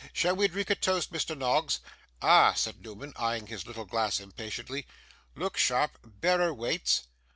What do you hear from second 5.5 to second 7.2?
sharp. Bearer waits.